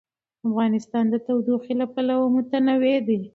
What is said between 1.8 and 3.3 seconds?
له پلوه متنوع دی.